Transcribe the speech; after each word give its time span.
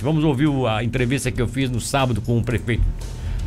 Vamos 0.00 0.22
ouvir 0.22 0.46
a 0.68 0.84
entrevista 0.84 1.28
que 1.28 1.42
eu 1.42 1.48
fiz 1.48 1.68
no 1.68 1.80
sábado 1.80 2.22
com 2.22 2.38
o 2.38 2.40
prefeito 2.44 2.84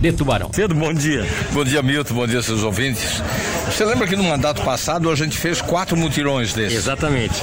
de 0.02 0.12
Tubarão. 0.12 0.50
Pedro, 0.50 0.78
bom 0.78 0.94
dia. 0.94 1.26
Bom 1.54 1.64
dia, 1.64 1.82
Milton. 1.82 2.14
Bom 2.14 2.28
dia, 2.28 2.42
seus 2.42 2.62
ouvintes. 2.62 3.24
Você 3.68 3.86
lembra 3.86 4.06
que 4.06 4.18
no 4.18 4.24
mandato 4.26 4.62
passado 4.62 5.10
a 5.10 5.16
gente 5.16 5.38
fez 5.38 5.62
quatro 5.62 5.96
mutirões 5.96 6.52
desses? 6.52 6.78
Exatamente. 6.78 7.36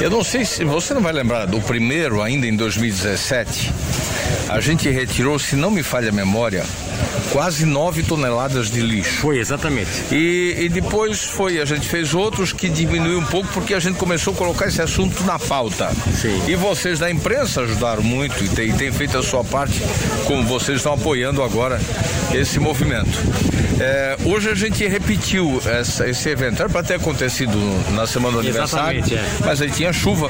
Eu 0.00 0.10
não 0.10 0.22
sei 0.22 0.44
se 0.44 0.62
você 0.62 0.94
não 0.94 1.00
vai 1.00 1.12
lembrar 1.12 1.46
do 1.46 1.60
primeiro, 1.60 2.22
ainda 2.22 2.46
em 2.46 2.54
2017. 2.54 3.72
A 4.52 4.60
gente 4.60 4.90
retirou, 4.90 5.38
se 5.38 5.56
não 5.56 5.70
me 5.70 5.82
falha 5.82 6.10
a 6.10 6.12
memória, 6.12 6.62
quase 7.30 7.64
9 7.64 8.02
toneladas 8.02 8.70
de 8.70 8.82
lixo. 8.82 9.22
Foi, 9.22 9.38
exatamente. 9.38 9.90
E, 10.12 10.54
e, 10.58 10.68
depois 10.68 11.24
foi, 11.24 11.58
a 11.58 11.64
gente 11.64 11.88
fez 11.88 12.12
outros 12.12 12.52
que 12.52 12.68
diminuiu 12.68 13.18
um 13.18 13.24
pouco 13.24 13.48
porque 13.54 13.72
a 13.72 13.80
gente 13.80 13.96
começou 13.96 14.34
a 14.34 14.36
colocar 14.36 14.66
esse 14.66 14.82
assunto 14.82 15.24
na 15.24 15.38
pauta. 15.38 15.90
Sim. 16.14 16.42
E 16.46 16.54
vocês 16.54 16.98
da 16.98 17.10
imprensa 17.10 17.62
ajudaram 17.62 18.02
muito 18.02 18.44
e 18.44 18.72
têm 18.74 18.92
feito 18.92 19.16
a 19.16 19.22
sua 19.22 19.42
parte, 19.42 19.80
como 20.26 20.44
vocês 20.44 20.76
estão 20.76 20.92
apoiando 20.92 21.42
agora 21.42 21.80
esse 22.34 22.60
movimento. 22.60 23.51
É, 23.80 24.16
hoje 24.24 24.50
a 24.50 24.54
gente 24.54 24.86
repetiu 24.86 25.60
essa, 25.66 26.08
esse 26.08 26.28
evento. 26.28 26.60
Era 26.60 26.68
para 26.68 26.82
ter 26.82 26.94
acontecido 26.94 27.56
na 27.92 28.06
semana 28.06 28.34
do 28.34 28.40
aniversário, 28.40 29.02
é. 29.12 29.44
mas 29.44 29.60
aí 29.60 29.70
tinha 29.70 29.92
chuva. 29.92 30.28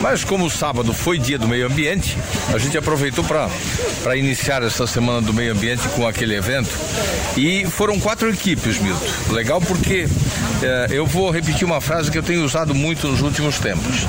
Mas 0.00 0.24
como 0.24 0.46
o 0.46 0.50
sábado 0.50 0.92
foi 0.92 1.18
dia 1.18 1.38
do 1.38 1.48
meio 1.48 1.66
ambiente, 1.66 2.16
a 2.52 2.58
gente 2.58 2.76
aproveitou 2.76 3.24
para 3.24 4.16
iniciar 4.16 4.62
essa 4.62 4.86
semana 4.86 5.20
do 5.20 5.32
meio 5.32 5.52
ambiente 5.52 5.88
com 5.90 6.06
aquele 6.06 6.34
evento. 6.34 6.70
E 7.36 7.64
foram 7.66 7.98
quatro 7.98 8.30
equipes, 8.30 8.78
Milton. 8.78 9.04
Legal 9.30 9.60
porque 9.60 10.06
é, 10.62 10.88
eu 10.90 11.06
vou 11.06 11.30
repetir 11.30 11.64
uma 11.64 11.80
frase 11.80 12.10
que 12.10 12.18
eu 12.18 12.22
tenho 12.22 12.44
usado 12.44 12.74
muito 12.74 13.06
nos 13.06 13.20
últimos 13.20 13.58
tempos. 13.58 14.06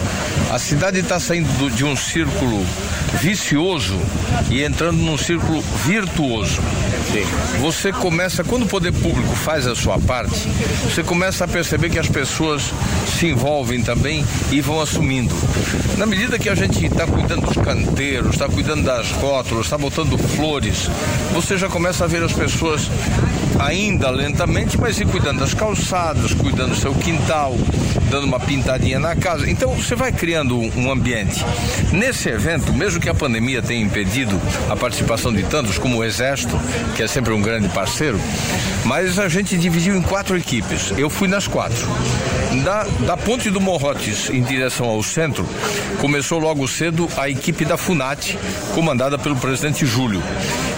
A 0.51 0.59
cidade 0.59 0.99
está 0.99 1.17
saindo 1.17 1.47
do, 1.57 1.71
de 1.71 1.85
um 1.85 1.95
círculo 1.95 2.61
vicioso 3.21 3.97
e 4.49 4.61
entrando 4.61 4.97
num 4.97 5.17
círculo 5.17 5.61
virtuoso. 5.85 6.59
Você 7.61 7.93
começa, 7.93 8.43
quando 8.43 8.63
o 8.63 8.67
poder 8.67 8.91
público 8.91 9.33
faz 9.33 9.65
a 9.65 9.73
sua 9.73 9.97
parte, 9.97 10.49
você 10.83 11.03
começa 11.03 11.45
a 11.45 11.47
perceber 11.47 11.89
que 11.89 11.97
as 11.97 12.09
pessoas 12.09 12.63
se 13.17 13.27
envolvem 13.27 13.81
também 13.81 14.25
e 14.51 14.59
vão 14.59 14.81
assumindo. 14.81 15.33
Na 15.97 16.05
medida 16.05 16.37
que 16.37 16.49
a 16.49 16.55
gente 16.55 16.85
está 16.85 17.07
cuidando 17.07 17.47
dos 17.47 17.55
canteiros, 17.63 18.31
está 18.31 18.49
cuidando 18.49 18.83
das 18.83 19.09
rótulas, 19.09 19.67
está 19.67 19.77
botando 19.77 20.17
flores, 20.17 20.89
você 21.31 21.57
já 21.57 21.69
começa 21.69 22.03
a 22.03 22.07
ver 22.07 22.23
as 22.23 22.33
pessoas 22.33 22.89
ainda 23.61 24.09
lentamente, 24.09 24.79
mas 24.79 24.99
ir 24.99 25.07
cuidando 25.07 25.39
das 25.39 25.53
calçadas, 25.53 26.33
cuidando 26.33 26.71
do 26.71 26.75
seu 26.75 26.93
quintal, 26.93 27.55
dando 28.09 28.25
uma 28.25 28.39
pintadinha 28.39 28.99
na 28.99 29.15
casa. 29.15 29.49
Então 29.49 29.73
você 29.75 29.95
vai 29.95 30.11
criando 30.11 30.57
um 30.57 30.91
ambiente. 30.91 31.43
Nesse 31.91 32.29
evento, 32.29 32.73
mesmo 32.73 32.99
que 32.99 33.09
a 33.09 33.13
pandemia 33.13 33.61
tenha 33.61 33.81
impedido 33.83 34.39
a 34.69 34.75
participação 34.75 35.31
de 35.31 35.43
tantos, 35.43 35.77
como 35.77 35.97
o 35.97 36.03
Exército, 36.03 36.59
que 36.95 37.03
é 37.03 37.07
sempre 37.07 37.33
um 37.33 37.41
grande 37.41 37.69
parceiro, 37.69 38.19
mas 38.85 39.19
a 39.19 39.29
gente 39.29 39.57
dividiu 39.57 39.95
em 39.95 40.01
quatro 40.01 40.37
equipes. 40.37 40.91
Eu 40.97 41.09
fui 41.09 41.27
nas 41.27 41.47
quatro. 41.47 41.87
Da, 42.63 42.83
da 43.05 43.17
ponte 43.17 43.49
do 43.49 43.61
Morrotes 43.61 44.29
em 44.29 44.41
direção 44.41 44.85
ao 44.87 45.01
centro, 45.01 45.47
começou 45.99 46.37
logo 46.37 46.67
cedo 46.67 47.07
a 47.17 47.29
equipe 47.29 47.63
da 47.63 47.77
FUNAT, 47.77 48.37
comandada 48.75 49.17
pelo 49.17 49.35
presidente 49.37 49.85
Júlio. 49.85 50.21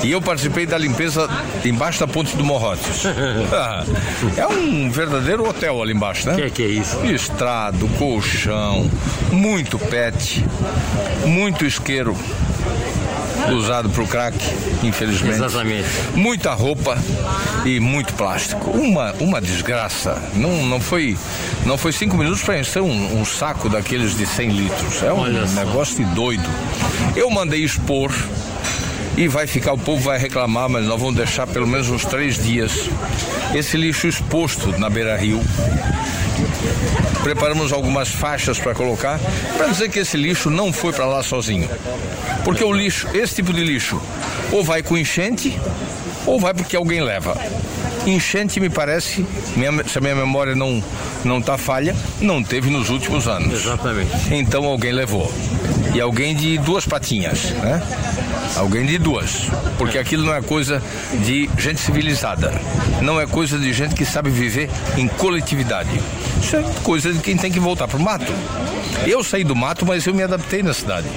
E 0.04 0.12
eu 0.12 0.22
participei 0.22 0.66
da 0.66 0.78
limpeza 0.78 1.28
embaixo 1.66 2.00
da 2.00 2.08
ponte 2.08 2.38
do 2.38 2.46
Morrotes. 2.46 3.06
é 4.38 4.48
um 4.48 4.92
verdadeiro 4.92 5.48
hotel 5.48 5.82
ali 5.82 5.94
embaixo, 5.94 6.28
né? 6.28 6.36
Que 6.36 6.50
que 6.52 6.64
é 6.64 6.68
isso? 6.68 7.04
Estrado, 7.06 7.88
colchão, 7.98 8.90
muito 9.32 9.80
pet, 9.80 10.46
muito 11.26 11.66
isqueiro 11.66 12.16
usado 13.52 13.90
para 13.90 14.04
o 14.04 14.08
crack, 14.08 14.38
infelizmente. 14.84 15.36
Exatamente. 15.36 15.88
Muita 16.14 16.54
roupa 16.54 16.98
e 17.66 17.80
muito 17.80 18.14
plástico. 18.14 18.72
Uma, 18.72 19.14
uma 19.20 19.42
desgraça. 19.42 20.22
Não, 20.36 20.66
não 20.66 20.80
foi 20.80 21.18
não 21.66 21.78
foi 21.78 21.92
cinco 21.92 22.18
minutos 22.18 22.42
para 22.44 22.60
encher 22.60 22.82
um, 22.82 23.20
um, 23.20 23.26
saco 23.26 23.70
daqueles 23.70 24.16
de 24.16 24.26
100 24.26 24.50
litros. 24.50 25.04
É 25.04 25.12
um 25.14 25.20
Olha 25.20 25.48
só. 25.48 25.64
negócio 25.64 26.06
de 26.06 26.06
doido. 26.14 26.48
Eu 27.16 27.30
mandei 27.30 27.64
expor 27.64 28.12
e 29.16 29.28
vai 29.28 29.46
ficar, 29.48 29.74
o 29.74 29.78
povo 29.78 30.02
vai 30.02 30.18
reclamar, 30.18 30.70
mas 30.70 30.86
nós 30.86 31.00
vamos 31.00 31.16
deixar 31.16 31.48
pelo 31.48 31.68
menos 31.68 31.90
uns 31.90 32.04
três 32.04 32.42
dias 32.42 32.90
esse 33.54 33.78
lixo 33.78 34.08
exposto 34.08 34.78
na 34.80 34.90
beira 34.90 35.16
rio. 35.16 35.42
Preparamos 37.24 37.72
algumas 37.72 38.10
faixas 38.10 38.60
para 38.60 38.74
colocar, 38.74 39.20
para 39.58 39.68
dizer 39.68 39.90
que 39.90 40.00
esse 40.00 40.18
lixo 40.18 40.50
não 40.50 40.74
foi 40.74 40.92
para 40.92 41.06
lá 41.06 41.24
sozinho. 41.24 41.70
Porque 42.44 42.64
o 42.64 42.74
lixo, 42.74 43.08
esse 43.14 43.36
tipo 43.36 43.54
de 43.54 43.64
lixo, 43.64 44.02
ou 44.52 44.64
vai 44.64 44.84
com 44.84 44.98
enchente, 44.98 45.58
ou 46.26 46.40
vai 46.40 46.54
porque 46.54 46.76
alguém 46.76 47.02
leva. 47.02 47.38
Enchente 48.06 48.60
me 48.60 48.70
parece, 48.70 49.26
minha, 49.56 49.72
se 49.88 49.98
a 49.98 50.02
minha 50.02 50.16
memória 50.16 50.54
não 50.56 50.84
não 51.24 51.42
tá 51.42 51.58
falha, 51.58 51.96
não 52.20 52.44
teve 52.44 52.70
nos 52.70 52.90
últimos 52.90 53.28
anos. 53.28 53.54
Exatamente. 53.62 54.12
Então 54.32 54.66
alguém 54.66 54.92
levou. 54.92 55.32
E 55.94 56.02
alguém 56.02 56.36
de 56.36 56.58
duas 56.58 56.86
patinhas, 56.86 57.52
né? 57.52 57.82
Alguém 58.56 58.86
de 58.86 58.98
duas. 58.98 59.50
Porque 59.78 59.98
aquilo 59.98 60.24
não 60.24 60.34
é 60.34 60.42
coisa 60.42 60.82
de 61.24 61.50
gente 61.58 61.80
civilizada. 61.80 62.54
Não 63.02 63.20
é 63.20 63.26
coisa 63.26 63.58
de 63.58 63.74
gente 63.74 63.96
que 63.96 64.06
sabe 64.06 64.30
viver 64.30 64.70
em 64.96 65.08
coletividade. 65.08 65.90
Isso 66.42 66.56
é 66.56 66.64
coisa 66.84 67.12
de 67.12 67.20
quem 67.20 67.36
tem 67.36 67.52
que 67.52 67.60
voltar 67.60 67.88
pro 67.88 68.00
mato. 68.00 68.32
Eu 69.08 69.24
saí 69.24 69.44
do 69.44 69.56
mato, 69.56 69.86
mas 69.86 70.06
eu 70.06 70.14
me 70.14 70.24
adaptei 70.24 70.62
na 70.62 70.74
cidade. 70.74 71.08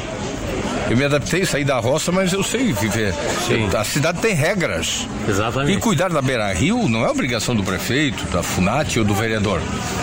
Eu 0.90 0.96
me 0.96 1.04
adaptei, 1.04 1.44
saí 1.44 1.64
da 1.64 1.78
roça, 1.78 2.12
mas 2.12 2.32
eu 2.32 2.42
sei 2.42 2.72
viver. 2.72 3.12
Sim. 3.46 3.68
Eu- 3.72 3.78
a 3.78 3.84
cidade 3.84 4.18
tem 4.20 4.34
regras. 4.34 5.06
Exatamente. 5.28 5.76
E 5.76 5.80
cuidar 5.80 6.08
da 6.10 6.22
beira 6.22 6.52
rio 6.52 6.88
não 6.88 7.04
é 7.04 7.10
obrigação 7.10 7.54
do 7.56 7.62
prefeito, 7.64 8.24
da 8.26 8.42
FUNAT 8.42 8.98
ou 8.98 9.04
do 9.04 9.14
vereador. 9.14 9.60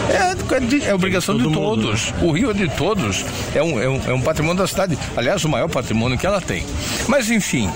É, 0.09 0.55
é 0.55 0.59
de- 0.59 0.83
é 0.85 0.93
obrigação 0.93 1.37
de 1.37 1.43
todo 1.43 1.53
mundo, 1.53 1.83
todos. 1.83 2.13
O 2.21 2.31
rio 2.31 2.51
é 2.51 2.53
de 2.53 2.67
todos. 2.69 3.25
É 3.55 3.63
um, 3.63 3.79
é, 3.81 3.87
um, 3.87 4.01
é 4.07 4.13
um 4.13 4.21
patrimônio 4.21 4.61
da 4.61 4.67
cidade. 4.67 4.97
Aliás, 5.15 5.43
o 5.45 5.49
maior 5.49 5.69
patrimônio 5.69 6.17
que 6.17 6.25
ela 6.27 6.41
tem. 6.41 6.65
Mas 7.07 7.29
enfim, 7.31 7.69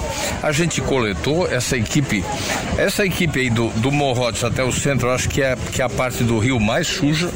a 0.44 0.52
gente 0.52 0.82
coletou 0.82 1.48
essa 1.50 1.78
equipe. 1.78 2.24
Essa 2.78 3.06
equipe 3.06 3.40
aí 3.40 3.50
do, 3.50 3.70
do 3.78 3.92
Morrotes 3.92 4.44
até 4.44 4.64
o 4.64 4.72
centro, 4.72 5.08
eu 5.08 5.14
acho 5.14 5.30
que 5.30 5.42
é, 5.42 5.56
que 5.72 5.82
é 5.82 5.86
a 5.86 5.90
parte 5.90 6.24
do 6.24 6.38
rio 6.40 6.60
mais 6.60 6.88
suja. 6.88 7.30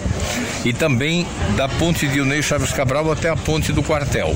E 0.64 0.72
também 0.74 1.26
da 1.56 1.68
ponte 1.68 2.08
de 2.08 2.22
Unei 2.22 2.42
Chaves 2.44 2.72
Cabral 2.72 3.12
até 3.12 3.30
a 3.30 3.36
ponte 3.36 3.72
do 3.72 3.82
quartel. 3.82 4.36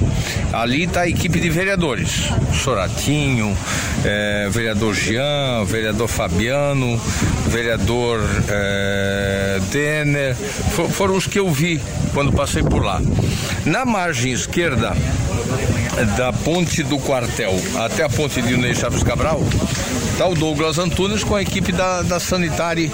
Ali 0.52 0.84
está 0.86 1.02
a 1.02 1.08
equipe 1.08 1.25
de 1.30 1.50
vereadores. 1.50 2.30
Soratinho, 2.64 3.58
eh, 4.04 4.48
vereador 4.52 4.94
Jean, 4.94 5.64
vereador 5.66 6.08
Fabiano, 6.08 7.00
vereador 7.48 8.20
eh, 8.48 9.60
Denner. 9.72 10.36
For- 10.36 10.90
foram 10.90 11.16
os 11.16 11.28
que 11.28 11.40
eu 11.40 11.50
vi 11.52 11.82
quando 12.14 12.32
passei 12.32 12.64
por 12.64 12.84
lá. 12.84 13.02
Na 13.66 13.86
margem 13.86 14.32
esquerda 14.32 14.96
da 16.18 16.32
ponte 16.34 16.84
do 16.84 16.98
quartel 17.00 17.54
até 17.78 18.04
a 18.04 18.10
ponte 18.10 18.42
de 18.42 18.54
Unei 18.54 18.76
Chaves 18.76 19.02
Cabral, 19.04 19.42
está 20.12 20.28
o 20.28 20.36
Douglas 20.36 20.78
Antunes 20.78 21.24
com 21.24 21.36
a 21.36 21.42
equipe 21.42 21.72
da, 21.72 22.02
da 22.02 22.20
Sanitari 22.20 22.92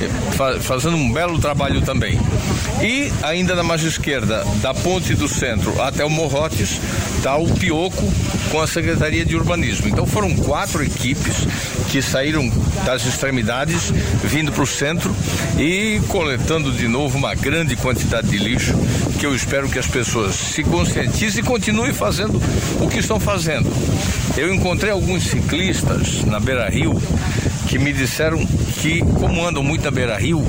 eh, 0.00 0.32
fa- 0.36 0.60
fazendo 0.60 0.96
um 0.96 1.12
belo 1.12 1.38
trabalho 1.38 1.80
também. 1.82 2.18
E 2.82 3.12
ainda 3.22 3.54
na 3.54 3.62
margem 3.62 3.88
esquerda, 3.88 4.44
da 4.60 4.72
ponte 4.74 5.14
do 5.14 5.26
centro 5.28 5.80
até 5.80 6.04
o 6.04 6.10
Morrotes, 6.10 6.80
o 7.32 7.46
Pioco 7.54 8.12
com 8.50 8.60
a 8.60 8.66
Secretaria 8.66 9.24
de 9.24 9.34
Urbanismo. 9.34 9.88
Então 9.88 10.06
foram 10.06 10.34
quatro 10.36 10.84
equipes 10.84 11.46
que 11.90 12.02
saíram 12.02 12.50
das 12.84 13.06
extremidades, 13.06 13.90
vindo 14.22 14.52
para 14.52 14.62
o 14.62 14.66
centro 14.66 15.14
e 15.58 16.00
coletando 16.08 16.70
de 16.72 16.86
novo 16.86 17.16
uma 17.16 17.34
grande 17.34 17.76
quantidade 17.76 18.28
de 18.28 18.36
lixo 18.36 18.74
que 19.18 19.26
eu 19.26 19.34
espero 19.34 19.68
que 19.68 19.78
as 19.78 19.86
pessoas 19.86 20.34
se 20.34 20.62
conscientizem 20.62 21.42
e 21.42 21.46
continuem 21.46 21.94
fazendo 21.94 22.40
o 22.80 22.88
que 22.88 22.98
estão 22.98 23.18
fazendo. 23.18 23.70
Eu 24.36 24.52
encontrei 24.52 24.90
alguns 24.92 25.24
ciclistas 25.24 26.24
na 26.24 26.38
Beira 26.38 26.68
Rio 26.68 27.00
que 27.68 27.78
me 27.78 27.92
disseram 27.92 28.44
que, 28.80 29.00
como 29.00 29.46
andam 29.46 29.62
muito 29.62 29.84
na 29.84 29.90
Beira 29.90 30.16
Rio, 30.16 30.46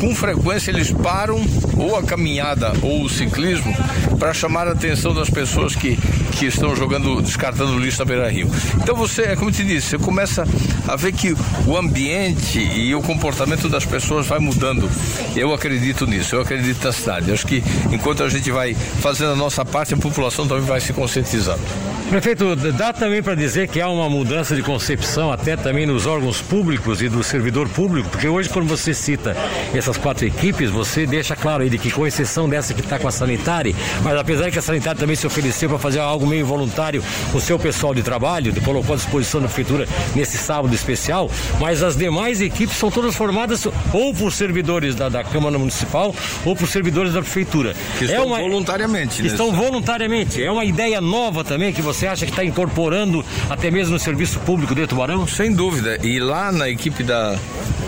com 0.00 0.14
frequência 0.14 0.70
eles 0.70 0.90
param 0.90 1.44
ou 1.76 1.96
a 1.96 2.02
caminhada 2.02 2.72
ou 2.82 3.04
o 3.04 3.08
ciclismo 3.08 3.74
para 4.18 4.34
chamar 4.34 4.68
a 4.68 4.72
atenção 4.72 5.14
das 5.14 5.30
pessoas 5.30 5.74
que, 5.74 5.96
que 6.32 6.46
estão 6.46 6.74
jogando, 6.74 7.20
descartando 7.22 7.78
lixo 7.78 7.98
na 7.98 8.04
Beira 8.04 8.30
Rio. 8.30 8.50
Então 8.76 8.94
você, 8.94 9.22
é 9.22 9.36
como 9.36 9.50
eu 9.50 9.54
te 9.54 9.64
disse, 9.64 9.90
você 9.90 9.98
começa 9.98 10.44
a 10.86 10.96
ver 10.96 11.12
que 11.12 11.34
o 11.66 11.76
ambiente 11.76 12.58
e 12.58 12.94
o 12.94 13.02
comportamento 13.02 13.68
das 13.68 13.84
pessoas 13.84 14.26
vai 14.26 14.38
mudando. 14.38 14.90
Eu 15.36 15.52
acredito 15.52 16.06
nisso, 16.06 16.34
eu 16.34 16.40
acredito 16.40 16.84
na 16.84 16.92
cidade. 16.92 17.32
Acho 17.32 17.46
que 17.46 17.62
enquanto 17.92 18.22
a 18.22 18.28
gente 18.28 18.50
vai 18.50 18.74
fazendo 18.74 19.32
a 19.32 19.36
nossa 19.36 19.64
parte, 19.64 19.94
a 19.94 19.96
população 19.96 20.46
também 20.46 20.64
vai 20.64 20.80
se 20.80 20.92
conscientizando. 20.92 21.62
Prefeito, 22.10 22.56
dá 22.56 22.90
também 22.90 23.22
para 23.22 23.34
dizer 23.34 23.68
que 23.68 23.82
há 23.82 23.88
uma 23.90 24.08
mudança 24.08 24.56
de 24.56 24.62
concepção 24.62 25.30
até 25.30 25.56
também 25.56 25.84
nos 25.84 26.06
órgãos 26.06 26.40
públicos 26.40 27.02
e 27.02 27.08
do 27.08 27.22
servidor 27.22 27.68
público, 27.68 28.08
porque 28.08 28.26
hoje 28.26 28.48
quando 28.48 28.66
você 28.66 28.94
cita 28.94 29.36
essas 29.74 29.98
quatro 29.98 30.26
equipes, 30.26 30.70
você 30.70 31.06
deixa 31.06 31.36
claro 31.36 31.62
aí 31.62 31.68
de 31.68 31.76
que 31.76 31.90
com 31.90 32.06
exceção 32.06 32.48
dessa 32.48 32.72
que 32.72 32.80
está 32.80 32.98
com 32.98 33.06
a 33.06 33.10
sanitária, 33.10 33.74
mas 34.02 34.16
apesar 34.16 34.50
que 34.50 34.58
a 34.58 34.62
sanitária 34.62 34.98
também 34.98 35.16
se 35.16 35.26
ofereceu 35.26 35.68
para 35.68 35.78
fazer 35.78 35.98
algo 35.98 36.26
meio 36.26 36.46
voluntário 36.46 37.04
com 37.30 37.36
o 37.36 37.40
seu 37.42 37.58
pessoal 37.58 37.94
de 37.94 38.02
trabalho, 38.02 38.54
colocou 38.62 38.94
à 38.94 38.96
disposição 38.96 39.42
da 39.42 39.46
prefeitura 39.46 39.86
nesse 40.16 40.38
sábado 40.38 40.74
especial, 40.74 41.30
mas 41.60 41.82
as 41.82 41.94
demais 41.94 42.40
equipes 42.40 42.78
são 42.78 42.90
todas 42.90 43.14
formadas 43.14 43.66
ou 43.92 44.14
por 44.14 44.32
servidores 44.32 44.94
da, 44.94 45.10
da 45.10 45.22
Câmara 45.22 45.58
Municipal 45.58 46.14
ou 46.46 46.56
por 46.56 46.68
servidores 46.68 47.12
da 47.12 47.20
prefeitura. 47.20 47.74
Que 47.98 48.04
é 48.04 48.08
estão 48.08 48.28
uma, 48.28 48.38
voluntariamente. 48.38 49.26
Estão 49.26 49.52
nesse... 49.52 49.62
voluntariamente. 49.62 50.42
É 50.42 50.50
uma 50.50 50.64
ideia 50.64 51.02
nova 51.02 51.44
também 51.44 51.70
que 51.70 51.82
você 51.82 51.97
você 51.98 52.06
acha 52.06 52.24
que 52.24 52.30
está 52.30 52.44
incorporando 52.44 53.24
até 53.50 53.70
mesmo 53.70 53.94
no 53.94 53.98
serviço 53.98 54.38
público 54.40 54.72
de 54.72 54.86
Tubarão? 54.86 55.26
Sem 55.26 55.52
dúvida. 55.52 55.98
E 56.06 56.20
lá 56.20 56.52
na 56.52 56.68
equipe 56.68 57.02
da, 57.02 57.36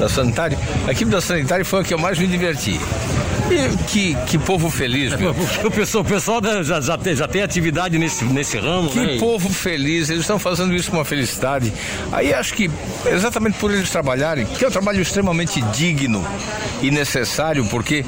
da 0.01 0.09
sanitária, 0.09 0.59
a 0.87 0.91
equipe 0.91 1.11
da 1.11 1.21
sanitária 1.21 1.65
foi 1.65 1.81
a 1.81 1.85
que 1.85 1.95
eu 1.95 1.99
mais 1.99 2.19
me 2.19 2.27
diverti. 2.27 2.81
Que, 3.89 4.15
que 4.27 4.39
povo 4.39 4.71
feliz, 4.71 5.17
meu. 5.17 5.35
O 5.65 5.71
pessoal, 5.71 6.03
o 6.03 6.07
pessoal 6.07 6.41
já, 6.63 6.81
já, 6.81 6.99
tem, 6.99 7.15
já 7.15 7.27
tem 7.29 7.43
atividade 7.43 7.99
nesse, 7.99 8.25
nesse 8.25 8.59
ramo, 8.59 8.91
Que 8.91 8.99
né? 9.01 9.17
povo 9.19 9.49
feliz, 9.49 10.09
eles 10.09 10.23
estão 10.23 10.39
fazendo 10.39 10.75
isso 10.75 10.91
com 10.91 10.97
uma 10.99 11.05
felicidade. 11.05 11.73
Aí 12.13 12.33
acho 12.33 12.55
que 12.55 12.71
exatamente 13.07 13.59
por 13.59 13.71
eles 13.71 13.91
trabalharem, 13.91 14.47
que 14.47 14.65
é 14.65 14.69
um 14.69 14.71
trabalho 14.71 15.01
extremamente 15.01 15.61
digno 15.73 16.25
e 16.83 16.91
necessário, 16.91 17.65
porque 17.67 18.05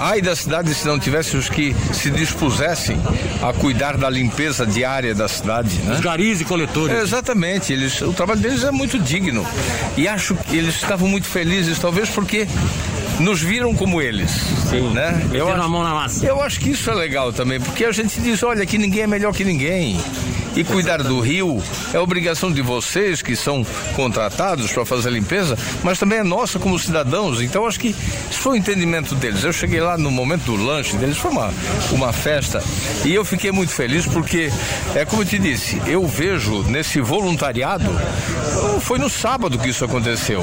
ai 0.00 0.20
da 0.20 0.34
cidade 0.34 0.74
se 0.74 0.86
não 0.86 0.98
tivesse 0.98 1.36
os 1.36 1.48
que 1.48 1.74
se 1.92 2.10
dispusessem 2.10 2.98
a 3.42 3.52
cuidar 3.52 3.96
da 3.96 4.08
limpeza 4.10 4.66
diária 4.66 5.14
da 5.14 5.28
cidade, 5.28 5.78
né? 5.80 5.94
Os 5.94 6.00
garis 6.00 6.40
e 6.40 6.44
coletores. 6.44 6.96
É, 6.96 7.02
exatamente, 7.02 7.72
eles, 7.72 8.00
o 8.00 8.12
trabalho 8.12 8.40
deles 8.40 8.64
é 8.64 8.70
muito 8.70 8.98
digno. 8.98 9.46
E 9.96 10.08
acho 10.08 10.34
que 10.34 10.56
eles 10.56 10.74
estavam 10.74 11.08
muito 11.08 11.26
felizes, 11.26 11.78
talvez 11.78 12.08
porque 12.08 12.46
nos 13.20 13.40
viram 13.40 13.74
como 13.74 14.00
eles. 14.00 14.30
Sim. 14.30 14.90
Né? 14.90 15.28
Eu 15.32 15.48
acho, 15.48 15.62
a 15.62 15.68
mão 15.68 15.82
na 15.82 15.94
massa. 15.94 16.26
Eu 16.26 16.40
acho 16.40 16.60
que 16.60 16.70
isso 16.70 16.90
é 16.90 16.94
legal 16.94 17.32
também, 17.32 17.60
porque 17.60 17.84
a 17.84 17.92
gente 17.92 18.20
diz, 18.20 18.42
olha, 18.42 18.64
que 18.66 18.78
ninguém 18.78 19.02
é 19.02 19.06
melhor 19.06 19.32
que 19.32 19.44
ninguém. 19.44 20.00
E 20.56 20.64
cuidar 20.64 21.02
do 21.02 21.20
rio 21.20 21.62
é 21.92 22.00
obrigação 22.00 22.50
de 22.50 22.62
vocês 22.62 23.20
que 23.20 23.36
são 23.36 23.64
contratados 23.94 24.72
para 24.72 24.86
fazer 24.86 25.10
a 25.10 25.12
limpeza, 25.12 25.56
mas 25.84 25.98
também 25.98 26.20
é 26.20 26.24
nossa 26.24 26.58
como 26.58 26.78
cidadãos. 26.78 27.42
Então 27.42 27.66
acho 27.66 27.78
que 27.78 27.88
isso 27.88 28.40
foi 28.40 28.52
o 28.52 28.56
entendimento 28.56 29.14
deles. 29.14 29.44
Eu 29.44 29.52
cheguei 29.52 29.80
lá 29.80 29.98
no 29.98 30.10
momento 30.10 30.44
do 30.44 30.56
lanche 30.56 30.96
deles, 30.96 31.18
foi 31.18 31.30
uma, 31.30 31.52
uma 31.92 32.12
festa 32.12 32.62
e 33.04 33.14
eu 33.14 33.22
fiquei 33.22 33.52
muito 33.52 33.70
feliz 33.70 34.06
porque, 34.06 34.50
é 34.94 35.04
como 35.04 35.22
eu 35.22 35.26
te 35.26 35.38
disse, 35.38 35.80
eu 35.86 36.06
vejo 36.06 36.62
nesse 36.62 37.00
voluntariado, 37.02 37.90
foi 38.80 38.98
no 38.98 39.10
sábado 39.10 39.58
que 39.58 39.68
isso 39.68 39.84
aconteceu. 39.84 40.42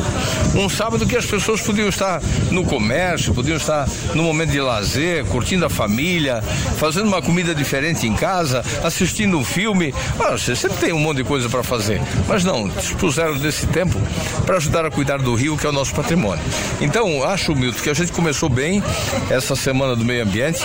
Um 0.55 0.69
sábado 0.69 1.07
que 1.07 1.17
as 1.17 1.25
pessoas 1.25 1.59
podiam 1.61 1.89
estar 1.89 2.21
no 2.51 2.63
comércio, 2.63 3.33
podiam 3.33 3.57
estar 3.57 3.89
no 4.13 4.21
momento 4.21 4.51
de 4.51 4.61
lazer, 4.61 5.25
curtindo 5.25 5.65
a 5.65 5.69
família, 5.69 6.43
fazendo 6.77 7.07
uma 7.07 7.21
comida 7.21 7.55
diferente 7.55 8.05
em 8.05 8.13
casa, 8.13 8.63
assistindo 8.83 9.37
um 9.37 9.43
filme 9.43 9.93
ah, 10.19 10.31
você 10.31 10.55
sempre 10.55 10.77
tem 10.77 10.93
um 10.93 10.99
monte 10.99 11.17
de 11.17 11.23
coisa 11.23 11.49
para 11.49 11.63
fazer, 11.63 12.01
mas 12.27 12.43
não, 12.43 12.67
dispuseram 12.67 13.37
desse 13.37 13.67
tempo 13.67 13.99
para 14.45 14.57
ajudar 14.57 14.85
a 14.85 14.91
cuidar 14.91 15.17
do 15.19 15.33
rio, 15.35 15.57
que 15.57 15.65
é 15.65 15.69
o 15.69 15.73
nosso 15.73 15.93
patrimônio. 15.93 16.43
Então, 16.81 17.23
acho, 17.23 17.55
Milton, 17.55 17.79
que 17.81 17.89
a 17.89 17.93
gente 17.93 18.11
começou 18.11 18.49
bem 18.49 18.83
essa 19.29 19.55
semana 19.55 19.95
do 19.95 20.05
meio 20.05 20.23
ambiente. 20.23 20.59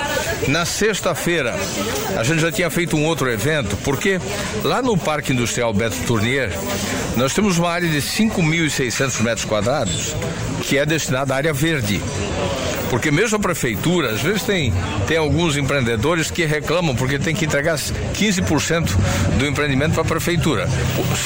Na 0.48 0.64
sexta-feira, 0.64 1.54
a 2.16 2.22
gente 2.22 2.40
já 2.40 2.52
tinha 2.52 2.70
feito 2.70 2.96
um 2.96 3.04
outro 3.04 3.30
evento, 3.30 3.76
porque 3.78 4.20
lá 4.62 4.82
no 4.82 4.96
Parque 4.96 5.32
Industrial 5.32 5.72
Beto 5.72 5.96
Tournier, 6.06 6.52
nós 7.16 7.34
temos 7.34 7.58
uma 7.58 7.70
área 7.70 7.88
de 7.88 7.98
5.600 7.98 9.22
metros 9.22 9.44
quadrados 9.44 10.14
que 10.62 10.76
é 10.76 10.84
destinada 10.84 11.34
à 11.34 11.36
área 11.36 11.52
verde. 11.52 12.00
Porque 12.90 13.10
mesmo 13.10 13.36
a 13.36 13.40
prefeitura, 13.40 14.10
às 14.10 14.20
vezes 14.20 14.42
tem, 14.42 14.72
tem 15.06 15.16
alguns 15.16 15.56
empreendedores 15.56 16.30
que 16.30 16.44
reclamam 16.44 16.94
porque 16.94 17.18
tem 17.18 17.34
que 17.34 17.44
entregar 17.44 17.76
15% 17.76 18.88
do 19.38 19.46
empreendimento 19.46 19.92
para 19.92 20.02
a 20.02 20.06
prefeitura. 20.06 20.68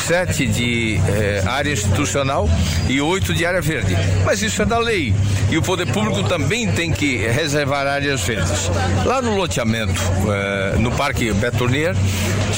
Sete 0.06 0.46
de 0.46 1.00
eh, 1.08 1.42
área 1.46 1.72
institucional 1.72 2.48
e 2.88 3.00
oito 3.00 3.32
de 3.32 3.46
área 3.46 3.60
verde. 3.60 3.96
Mas 4.24 4.42
isso 4.42 4.62
é 4.62 4.64
da 4.64 4.78
lei. 4.78 5.14
E 5.50 5.56
o 5.56 5.62
poder 5.62 5.86
público 5.86 6.22
também 6.24 6.70
tem 6.72 6.92
que 6.92 7.16
reservar 7.16 7.86
áreas 7.86 8.20
verdes. 8.22 8.70
Lá 9.04 9.22
no 9.22 9.34
loteamento, 9.36 10.00
eh, 10.28 10.76
no 10.78 10.90
Parque 10.92 11.32
Betornier, 11.32 11.94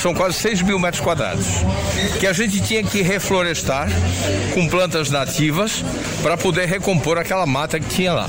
são 0.00 0.14
quase 0.14 0.36
6 0.38 0.62
mil 0.62 0.78
metros 0.78 1.02
quadrados. 1.02 1.46
Que 2.18 2.26
a 2.26 2.32
gente 2.32 2.60
tinha 2.60 2.82
que 2.82 3.02
reflorestar 3.02 3.88
com 4.52 4.66
plantas 4.68 5.10
nativas 5.10 5.84
para 6.22 6.36
poder 6.36 6.66
recompor 6.66 7.18
aquela 7.18 7.46
mata 7.46 7.78
que 7.78 7.86
tinha 7.86 8.12
lá. 8.12 8.28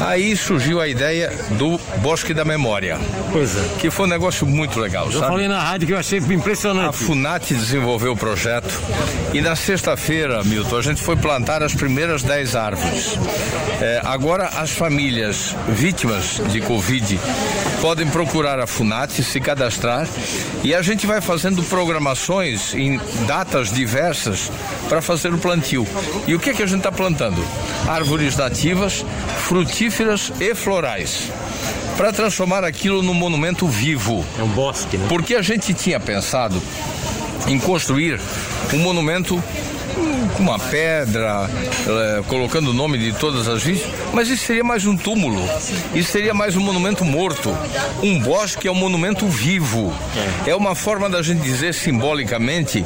Aí 0.00 0.36
surgiu 0.36 0.80
a 0.80 0.88
ideia 0.88 1.32
do 1.56 1.78
Bosque 2.00 2.34
da 2.34 2.44
Memória. 2.44 2.98
Pois 3.32 3.56
é. 3.56 3.78
Que 3.78 3.90
foi 3.90 4.06
um 4.06 4.08
negócio 4.08 4.46
muito 4.46 4.80
legal. 4.80 5.06
Eu 5.06 5.12
sabe? 5.12 5.26
falei 5.26 5.48
na 5.48 5.60
rádio 5.60 5.86
que 5.86 5.92
eu 5.92 5.98
achei 5.98 6.18
impressionante. 6.18 6.88
A 6.88 6.92
FUNAT 6.92 7.54
desenvolveu 7.54 8.12
o 8.12 8.16
projeto 8.16 8.80
e 9.32 9.40
na 9.40 9.54
sexta-feira, 9.54 10.42
Milton, 10.42 10.78
a 10.78 10.82
gente 10.82 11.00
foi 11.00 11.16
plantar 11.16 11.62
as 11.62 11.74
primeiras 11.74 12.22
10 12.22 12.56
árvores. 12.56 13.18
É, 13.80 14.00
agora 14.04 14.48
as 14.56 14.70
famílias 14.70 15.54
vítimas 15.68 16.40
de 16.50 16.60
Covid 16.60 17.18
podem 17.80 18.06
procurar 18.08 18.58
a 18.58 18.66
FUNAT, 18.66 19.22
se 19.22 19.40
cadastrar 19.40 20.08
e 20.62 20.74
a 20.74 20.82
gente 20.82 21.06
vai 21.06 21.20
fazendo 21.20 21.62
programações 21.64 22.74
em 22.74 23.00
datas 23.26 23.72
diversas 23.72 24.50
para 24.88 25.00
fazer 25.00 25.32
o 25.32 25.38
plantio. 25.38 25.86
E 26.26 26.34
o 26.34 26.40
que, 26.40 26.50
é 26.50 26.54
que 26.54 26.62
a 26.62 26.66
gente 26.66 26.78
está 26.78 26.92
plantando? 26.92 27.44
Árvores 27.86 28.36
nativas, 28.36 29.04
frutíferas 29.38 29.83
e 30.40 30.54
florais 30.54 31.30
para 31.96 32.12
transformar 32.12 32.64
aquilo 32.64 33.02
num 33.02 33.14
monumento 33.14 33.66
vivo. 33.66 34.24
É 34.38 34.42
um 34.42 34.48
bosque, 34.48 34.96
né? 34.96 35.06
Porque 35.08 35.34
a 35.34 35.42
gente 35.42 35.72
tinha 35.74 36.00
pensado 36.00 36.60
em 37.46 37.58
construir 37.58 38.20
um 38.72 38.78
monumento 38.78 39.42
com 40.36 40.42
uma 40.42 40.58
pedra, 40.58 41.48
é, 41.86 42.22
colocando 42.26 42.70
o 42.70 42.72
nome 42.72 42.98
de 42.98 43.12
todas 43.12 43.46
as 43.46 43.62
vítimas, 43.62 43.92
mas 44.12 44.28
isso 44.28 44.44
seria 44.44 44.64
mais 44.64 44.84
um 44.86 44.96
túmulo, 44.96 45.40
isso 45.94 46.10
seria 46.10 46.34
mais 46.34 46.56
um 46.56 46.60
monumento 46.60 47.04
morto. 47.04 47.56
Um 48.02 48.18
bosque 48.18 48.66
é 48.66 48.70
um 48.70 48.74
monumento 48.74 49.26
vivo. 49.26 49.92
É 50.46 50.54
uma 50.54 50.74
forma 50.74 51.08
da 51.08 51.22
gente 51.22 51.42
dizer 51.42 51.74
simbolicamente 51.74 52.84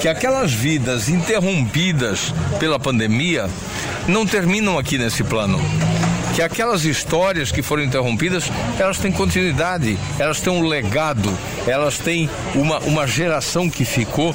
que 0.00 0.08
aquelas 0.08 0.52
vidas 0.52 1.08
interrompidas 1.08 2.34
pela 2.58 2.78
pandemia 2.78 3.48
não 4.06 4.26
terminam 4.26 4.78
aqui 4.78 4.98
nesse 4.98 5.24
plano 5.24 5.58
que 6.34 6.42
aquelas 6.42 6.84
histórias 6.84 7.50
que 7.50 7.62
foram 7.62 7.82
interrompidas, 7.82 8.50
elas 8.78 8.98
têm 8.98 9.10
continuidade, 9.12 9.98
elas 10.18 10.40
têm 10.40 10.52
um 10.52 10.66
legado, 10.66 11.36
elas 11.66 11.98
têm 11.98 12.28
uma, 12.54 12.78
uma 12.80 13.06
geração 13.06 13.68
que 13.68 13.84
ficou 13.84 14.34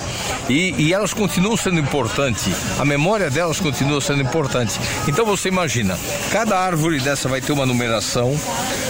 e, 0.49 0.73
e 0.77 0.93
elas 0.93 1.13
continuam 1.13 1.57
sendo 1.57 1.79
importantes. 1.79 2.53
A 2.79 2.85
memória 2.85 3.29
delas 3.29 3.59
continua 3.59 4.01
sendo 4.01 4.21
importante. 4.21 4.79
Então 5.07 5.25
você 5.25 5.49
imagina, 5.49 5.97
cada 6.31 6.59
árvore 6.59 6.99
dessa 6.99 7.27
vai 7.27 7.41
ter 7.41 7.51
uma 7.51 7.65
numeração, 7.65 8.37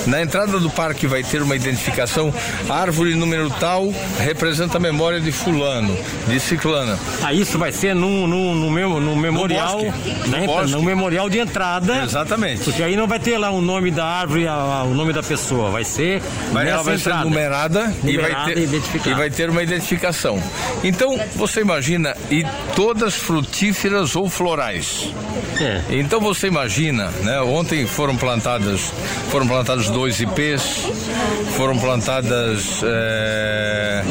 na 0.08 0.22
entrada 0.22 0.60
do 0.60 0.70
parque 0.70 1.08
vai 1.08 1.24
ter 1.24 1.42
uma 1.42 1.56
identificação, 1.56 2.34
árvore 2.70 3.16
número 3.16 3.50
tal 3.50 3.94
representa 4.20 4.78
a 4.78 4.80
memória 4.80 5.20
de 5.20 5.32
fulano, 5.32 5.98
de 6.28 6.40
ciclana. 6.40 6.98
Ah, 7.24 7.34
isso 7.34 7.58
vai 7.58 7.72
ser 7.72 7.96
no, 7.96 8.28
no, 8.28 8.56
no, 8.56 9.00
no 9.00 9.16
memorial, 9.16 9.78
no, 9.78 9.92
bosque, 9.92 10.30
né? 10.30 10.46
no, 10.46 10.68
no 10.68 10.84
memorial 10.84 11.30
de 11.30 11.40
entrada. 11.40 12.04
Exatamente. 12.04 12.64
Porque 12.64 12.84
aí 12.84 12.95
não 12.96 13.08
vai 13.08 13.20
ter 13.20 13.38
lá 13.38 13.52
o 13.52 13.62
nome 13.62 13.92
da 13.92 14.06
árvore, 14.06 14.48
a, 14.48 14.84
o 14.84 14.94
nome 14.94 15.14
da 15.14 15.24
pessoa, 15.24 15.72
vai 15.72 15.84
ser 15.84 16.22
vai, 16.52 16.68
ela 16.68 16.84
vai 16.84 16.98
ser 16.98 17.14
numerada, 17.16 17.94
numerada 18.04 18.52
e, 18.52 18.66
vai 18.66 18.82
ter, 18.82 19.10
e, 19.10 19.14
vai 19.14 19.30
ter 19.30 19.50
uma 19.50 19.64
identificação. 19.64 20.42
Então, 20.84 21.20
você 21.36 21.62
imagina, 21.62 22.16
e 22.30 22.46
todas 22.76 23.16
frutíferas 23.16 24.16
ou 24.16 24.30
florais. 24.30 25.14
É. 25.60 25.82
Então 25.90 26.20
você 26.20 26.48
imagina, 26.48 27.10
né? 27.24 27.40
Ontem 27.42 27.88
foram 27.88 28.16
plantadas, 28.18 28.92
foram 29.30 29.48
plantados 29.48 29.90
dois 29.90 30.20
ipês, 30.20 30.62
foram 31.56 31.78
plantadas 31.78 32.82
é, 32.84 34.04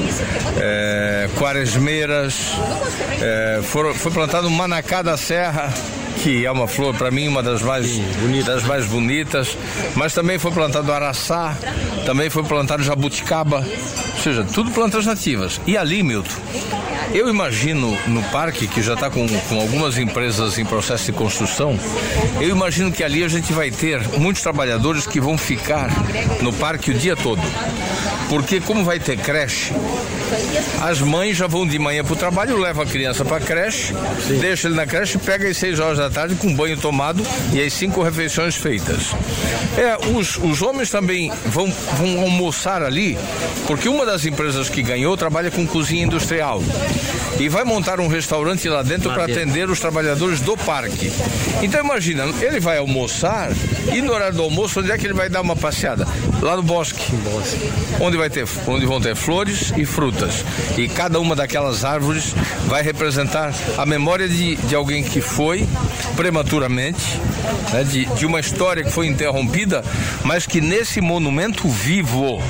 é, 0.59 1.29
quaresmeiras, 1.37 2.53
é, 3.21 3.61
foram, 3.63 3.95
foi 3.95 4.11
plantado 4.11 4.51
manacá 4.51 5.03
da 5.03 5.17
serra 5.17 5.73
que 6.23 6.47
é 6.47 6.51
uma 6.51 6.67
flor 6.67 6.95
para 6.95 7.11
mim 7.11 7.29
uma 7.29 7.43
das 7.43 7.61
mais 7.61 7.87
Sim, 7.87 8.43
das 8.47 8.63
mais 8.65 8.74
bonitas, 8.87 9.57
mas 9.95 10.13
também 10.13 10.39
foi 10.39 10.51
plantado 10.51 10.93
araçá, 10.93 11.57
também 12.05 12.29
foi 12.29 12.43
plantado 12.43 12.83
jabuticaba, 12.83 13.59
ou 13.59 14.23
seja, 14.23 14.45
tudo 14.45 14.71
plantas 14.71 15.07
nativas. 15.07 15.61
E 15.67 15.77
ali, 15.77 16.03
Milton, 16.03 16.35
eu 17.13 17.29
imagino 17.29 17.97
no 18.09 18.23
parque, 18.25 18.67
que 18.67 18.83
já 18.83 18.95
está 18.95 19.09
com, 19.09 19.25
com 19.29 19.61
algumas 19.61 19.99
empresas 19.99 20.59
em 20.59 20.65
processo 20.65 21.07
de 21.07 21.13
construção, 21.13 21.79
eu 22.41 22.49
imagino 22.49 22.91
que 22.91 23.05
ali 23.05 23.23
a 23.23 23.29
gente 23.29 23.53
vai 23.53 23.71
ter 23.71 24.01
muitos 24.19 24.43
trabalhadores 24.43 25.07
que 25.07 25.21
vão 25.21 25.39
ficar 25.39 25.91
no 26.43 26.53
parque 26.53 26.91
o 26.91 26.95
dia 26.95 27.15
todo. 27.15 27.41
Porque 28.29 28.61
como 28.61 28.85
vai 28.85 28.99
ter 28.99 29.17
creche, 29.17 29.73
As 30.81 31.01
mães 31.01 31.37
já 31.37 31.47
vão 31.47 31.67
de 31.67 31.79
manhã 31.79 32.05
para 32.05 32.13
o 32.13 32.17
trabalho, 32.17 32.59
levam 32.59 32.83
a 32.83 32.87
criança 32.87 33.25
para 33.25 33.39
a 33.39 33.41
creche, 33.41 33.95
Sim. 34.27 34.39
deixa 34.39 34.69
ele 34.69 34.77
na 34.77 34.87
creche, 34.87 35.19
pega 35.19 35.49
às 35.49 35.57
6 35.57 35.81
horas 35.81 35.99
da 35.99 36.11
tarde 36.11 36.35
com 36.35 36.55
banho 36.55 36.77
tomado 36.77 37.25
e 37.53 37.63
as 37.63 37.73
cinco 37.73 38.03
refeições 38.03 38.55
feitas. 38.55 39.13
É, 39.77 39.97
os, 40.17 40.37
os 40.37 40.63
homens 40.63 40.91
também 40.91 41.33
vão, 41.47 41.73
vão 41.97 42.21
almoçar 42.21 42.83
ali, 42.83 43.19
porque 43.67 43.89
uma 43.89 44.05
das 44.05 44.25
empresas 44.25 44.69
que 44.69 44.83
ganhou 44.83 45.17
trabalha 45.17 45.51
com 45.51 45.67
cozinha 45.67 46.05
industrial 46.05 46.63
e 47.39 47.49
vai 47.49 47.65
montar 47.65 48.01
um 48.01 48.09
restaurante 48.09 48.69
lá 48.69 48.83
dentro 48.83 49.13
para 49.13 49.25
atender 49.25 49.69
os 49.69 49.81
trabalhadores 49.81 50.41
do 50.41 50.57
parque. 50.57 51.13
Então 51.63 51.81
imagina, 51.81 52.25
ele 52.41 52.61
vai 52.61 52.79
almoçar 52.79 53.51
e 53.93 54.01
no 54.01 54.13
horário 54.13 54.37
do 54.37 54.43
almoço, 54.43 54.81
onde 54.81 54.91
é 54.91 54.99
que 54.99 55.07
ele 55.07 55.15
vai 55.15 55.29
dar 55.29 55.41
uma 55.41 55.57
passeada? 55.57 56.07
Lá 56.41 56.57
no 56.57 56.63
bosque. 56.63 57.05
Onde, 58.01 58.17
vai 58.17 58.31
ter, 58.31 58.47
onde 58.67 58.87
vão 58.87 59.01
ter 59.01 59.15
flores 59.15 59.73
e 59.77 59.85
frutas. 59.85 60.45
E 60.77 60.89
cada 60.89 61.21
uma 61.21 61.35
daquelas 61.35 61.85
árvores 61.85 62.35
vai 62.67 62.83
representar 62.83 63.53
a 63.77 63.87
memória 63.87 64.29
de, 64.29 64.57
de 64.57 64.75
alguém 64.75 65.03
que 65.03 65.21
foi 65.21 65.67
prematuramente, 66.17 67.21
né, 67.73 67.85
de, 67.85 68.07
de 68.07 68.27
uma 68.27 68.41
história 68.41 68.85
que 68.85 68.91
foi 68.91 69.07
interrompida, 69.07 69.85
mas 70.25 70.47
que 70.47 70.61
nesse 70.61 71.01
monumento 71.01 71.69
vivo 71.69 72.43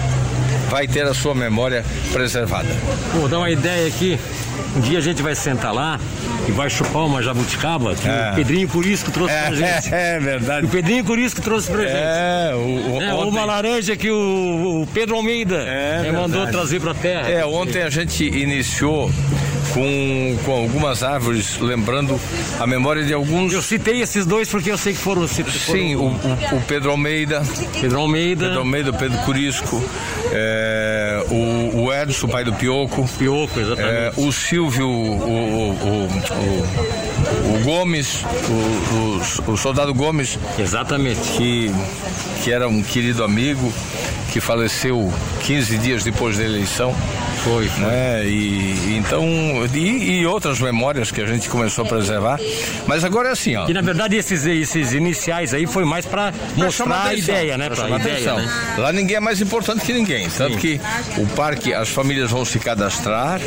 vai 0.71 0.88
ter 0.88 1.07
a 1.07 1.14
sua 1.14 1.35
memória 1.35 1.85
preservada. 2.12 2.69
Vou 3.12 3.29
dar 3.29 3.38
uma 3.38 3.50
ideia 3.50 3.87
aqui. 3.87 4.19
Um 4.76 4.81
dia 4.81 4.99
a 4.99 5.00
gente 5.00 5.23
vai 5.23 5.35
sentar 5.35 5.73
lá 5.73 6.00
e 6.49 6.52
vai 6.52 6.69
chupar 6.69 7.07
uma 7.07 7.23
jabuticaba 7.23 7.95
que 7.95 8.09
é. 8.09 8.31
o 8.33 8.35
Pedrinho 8.35 8.69
Curisco 8.69 9.11
trouxe 9.11 9.35
é, 9.35 9.47
pra 9.47 9.54
gente. 9.54 9.95
É, 9.95 10.16
é 10.16 10.21
verdade. 10.21 10.66
O 10.66 10.69
Pedrinho 10.69 11.04
Curisco 11.04 11.40
trouxe 11.40 11.71
pra 11.71 11.83
gente. 11.83 11.95
É, 11.95 12.52
o, 12.54 12.95
o, 12.95 13.02
é 13.02 13.14
ontem... 13.14 13.28
uma 13.28 13.45
laranja 13.45 13.97
que 13.97 14.11
o, 14.11 14.83
o 14.83 14.87
Pedro 14.93 15.16
Almeida 15.16 15.62
é, 15.66 16.11
mandou 16.11 16.47
trazer 16.49 16.81
pra 16.81 16.93
terra. 16.93 17.28
É, 17.28 17.45
ontem 17.45 17.83
a 17.83 17.90
gente 17.90 18.25
iniciou 18.25 19.11
com, 19.73 20.37
com 20.45 20.52
algumas 20.52 21.02
árvores, 21.02 21.59
lembrando 21.59 22.19
a 22.61 22.66
memória 22.66 23.02
de 23.02 23.12
alguns. 23.12 23.52
Eu 23.52 23.62
citei 23.62 24.00
esses 24.00 24.25
dois 24.25 24.49
porque 24.49 24.71
eu 24.71 24.78
sei 24.78 24.93
que 24.93 24.99
foram. 24.99 25.26
citados. 25.26 25.61
Sim, 25.61 25.97
o, 25.97 26.04
o, 26.04 26.57
o, 26.57 26.62
Pedro 26.66 26.90
Almeida. 26.90 27.43
Pedro 27.81 28.00
Almeida. 28.00 28.47
Pedro 28.47 28.59
Almeida, 28.61 28.93
Pedro 28.93 29.19
Curisco. 29.19 29.83
É, 30.33 30.93
o, 31.31 31.85
o 31.85 31.93
Edson, 31.93 32.28
pai 32.28 32.45
do 32.45 32.52
Pioco. 32.52 33.09
Pioco, 33.19 33.59
exatamente. 33.59 33.95
É, 33.95 34.12
o 34.16 34.33
Silvio, 34.33 34.88
o, 34.88 35.71
o, 35.71 36.09
o 37.54 37.64
Gomes, 37.64 38.25
o, 39.47 39.50
o, 39.52 39.57
soldado 39.57 39.95
Gomes. 39.95 40.38
Exatamente. 40.59 41.21
Que, 41.37 41.71
que 42.43 42.52
era 42.52 42.69
um 42.69 42.83
querido 42.83 43.25
amigo 43.25 43.73
que 44.33 44.40
faleceu 44.40 45.12
15 45.40 45.78
dias 45.78 46.04
depois 46.04 46.37
da 46.37 46.45
eleição. 46.45 46.95
Foi, 47.44 47.68
foi. 47.68 47.84
Né? 47.84 48.26
E, 48.26 48.96
então, 48.96 49.26
e, 49.74 50.20
e, 50.20 50.26
outras 50.26 50.58
memórias 50.58 51.10
que 51.10 51.20
a 51.20 51.26
gente 51.26 51.48
começou 51.48 51.84
a 51.84 51.88
preservar. 51.88 52.40
Mas 52.86 53.04
agora 53.04 53.28
é 53.28 53.32
assim, 53.32 53.54
ó. 53.54 53.68
E 53.68 53.74
na 53.74 53.82
verdade 53.82 54.16
esses, 54.16 54.46
esses 54.46 54.94
iniciais 54.94 55.52
aí 55.52 55.66
foi 55.66 55.84
mais 55.84 56.06
para 56.06 56.32
mostrar 56.56 57.04
a 57.04 57.14
ideia, 57.14 57.58
né? 57.58 57.68
Pra, 57.68 57.84
pra 57.86 57.98
ideia, 57.98 58.32
atenção. 58.32 58.36
Né? 58.38 58.74
Lá 58.78 58.92
ninguém 58.92 59.16
é 59.16 59.20
mais 59.20 59.42
importante 59.42 59.84
que 59.84 59.92
ninguém. 59.92 60.28
Tanto 60.30 60.54
Sim. 60.54 60.58
que 60.58 60.80
o 61.18 61.26
parque, 61.34 61.74
as 61.74 61.90
famílias 61.90 62.30
vão 62.30 62.46
se 62.46 62.58
cadastrar 62.58 63.38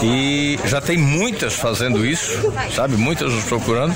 e 0.00 0.56
já 0.66 0.80
tem 0.80 0.96
muitas 0.96 1.54
fazendo 1.54 2.06
isso, 2.06 2.52
sabe? 2.74 2.96
Muitas 2.96 3.32
nos 3.32 3.44
procurando. 3.44 3.94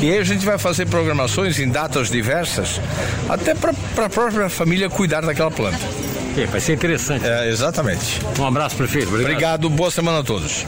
E 0.00 0.10
aí 0.10 0.18
a 0.18 0.24
gente 0.24 0.46
vai 0.46 0.56
fazer 0.56 0.86
programações 0.86 1.58
em 1.58 1.68
datas 1.68 2.10
diversas, 2.10 2.80
até 3.28 3.54
para 3.54 4.06
a 4.06 4.08
própria 4.08 4.48
família 4.48 4.88
cuidar 4.88 5.20
daquela 5.20 5.50
planta. 5.50 6.13
É, 6.36 6.46
vai 6.46 6.60
ser 6.60 6.74
interessante. 6.74 7.24
É, 7.26 7.48
exatamente. 7.48 8.20
Um 8.38 8.46
abraço, 8.46 8.76
prefeito. 8.76 9.08
Obrigado. 9.08 9.30
Obrigado. 9.30 9.70
Boa 9.70 9.90
semana 9.90 10.20
a 10.20 10.24
todos. 10.24 10.66